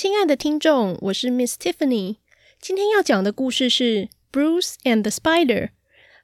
[0.00, 2.16] 亲爱的听众，我是 Miss Tiffany。
[2.60, 3.84] 今天要讲的故事是《
[4.30, 5.64] Bruce and the Spider》。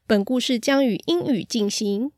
[0.07, 2.13] 本故事将以英语进行。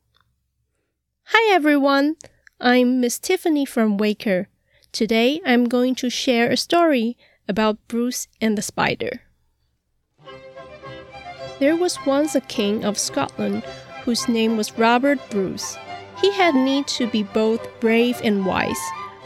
[1.23, 2.17] Hi everyone,
[2.59, 4.47] I'm Miss Tiffany from Waker.
[4.91, 7.15] Today I'm going to share a story
[7.47, 9.21] about Bruce and the Spider.
[11.59, 13.63] There was once a king of Scotland
[14.03, 15.77] whose name was Robert Bruce.
[16.21, 18.79] He had need to be both brave and wise,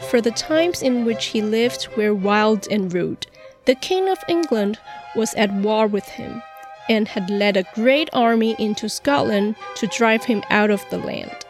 [0.09, 3.27] for the times in which he lived were wild and rude.
[3.65, 4.79] The king of England
[5.15, 6.41] was at war with him,
[6.89, 11.45] and had led a great army into Scotland to drive him out of the land.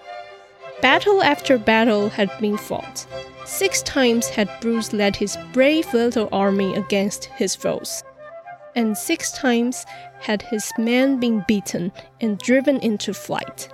[0.81, 3.05] Battle after battle had been fought.
[3.45, 8.03] Six times had Bruce led his brave little army against his foes
[8.75, 9.85] and six times
[10.19, 13.69] had his men been beaten and driven into flight.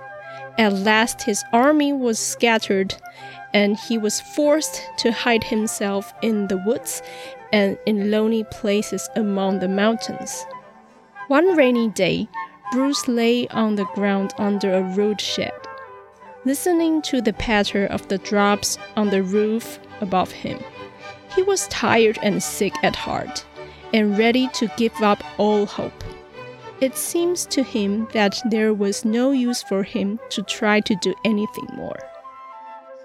[0.58, 2.94] At last his army was scattered,
[3.54, 7.02] and he was forced to hide himself in the woods
[7.52, 10.44] and in lonely places among the mountains.
[11.28, 12.28] One rainy day,
[12.72, 15.52] Bruce lay on the ground under a rude shed,
[16.44, 20.58] listening to the patter of the drops on the roof above him.
[21.34, 23.44] He was tired and sick at heart
[23.92, 26.04] and ready to give up all hope.
[26.80, 31.14] It seems to him that there was no use for him to try to do
[31.24, 31.98] anything more.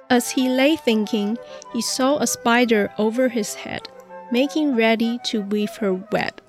[0.09, 1.37] As he lay thinking,
[1.73, 3.89] he saw a spider over his head,
[4.31, 6.41] making ready to weave her web.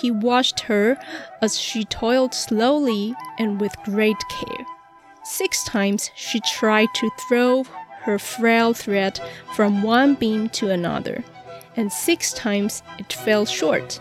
[0.00, 0.98] He watched her
[1.40, 4.66] as she toiled slowly and with great care.
[5.24, 7.64] Six times she tried to throw
[8.02, 9.20] her frail thread
[9.54, 11.24] from one beam to another
[11.76, 14.00] and six times it fell short.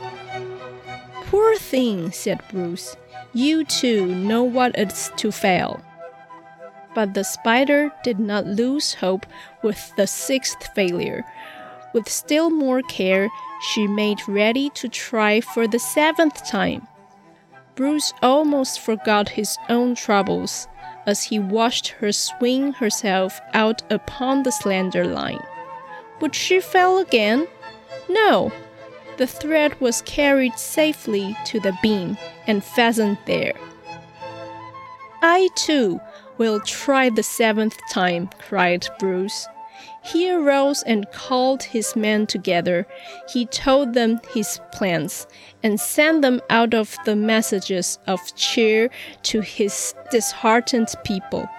[1.27, 2.95] Poor thing, said Bruce.
[3.33, 5.81] You too know what it's to fail.
[6.95, 9.27] But the spider did not lose hope
[9.61, 11.23] with the sixth failure.
[11.93, 13.29] With still more care,
[13.61, 16.87] she made ready to try for the seventh time.
[17.75, 20.67] Bruce almost forgot his own troubles
[21.05, 25.43] as he watched her swing herself out upon the slender line.
[26.21, 27.47] Would she fail again?
[28.09, 28.51] No,
[29.17, 32.17] the thread was carried safely to the beam
[32.47, 33.53] and fastened there.
[35.21, 35.99] I too
[36.37, 39.47] will try the seventh time, cried Bruce.
[40.03, 42.87] He arose and called his men together.
[43.27, 45.27] He told them his plans
[45.63, 48.89] and sent them out of the messages of cheer
[49.23, 51.49] to his disheartened people.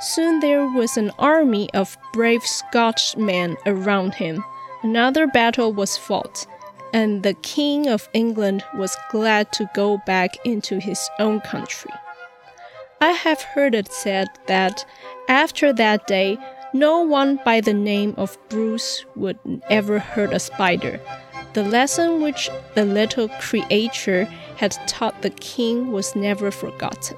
[0.00, 4.44] Soon there was an army of brave Scotchmen around him.
[4.82, 6.46] Another battle was fought,
[6.92, 11.92] and the King of England was glad to go back into his own country.
[13.02, 14.84] I have heard it said that
[15.26, 16.36] after that day,
[16.74, 19.38] no one by the name of Bruce would
[19.70, 21.00] ever hurt a spider.
[21.54, 24.24] The lesson which the little creature
[24.56, 27.16] had taught the king was never forgotten.